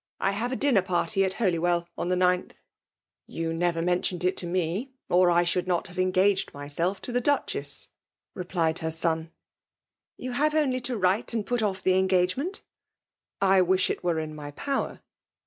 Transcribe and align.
*' 0.15 0.19
I 0.19 0.31
have 0.31 0.51
a 0.51 0.55
dinner 0.55 0.81
party 0.81 1.23
at 1.25 1.33
Holywel) 1.33 1.85
WtheOtli." 1.95 2.39
V 2.53 2.53
•«Yoo'never 3.27 3.83
mentioned 3.83 4.23
it 4.23 4.35
to 4.37 4.47
me; 4.47 4.93
or 5.09 5.29
I 5.29 5.43
should 5.43 5.67
not 5.67 5.85
tiave 5.85 6.01
engaged 6.01 6.55
myself 6.55 6.99
to 7.03 7.11
the 7.11 7.21
Duchess, 7.21 7.89
re«f 8.33 8.47
plied 8.47 8.79
her 8.79 8.89
son. 8.89 9.29
i 9.29 10.23
You 10.23 10.31
have 10.31 10.55
only 10.55 10.81
to 10.81 10.97
write 10.97 11.35
and 11.35 11.45
put 11.45 11.61
off 11.61 11.83
the 11.83 11.99
engagement/*'' 11.99 12.63
I 13.53 13.61
wish 13.61 13.91
it 13.91 14.03
were 14.03 14.17
in 14.17 14.33
my 14.33 14.49
power. 14.49 15.01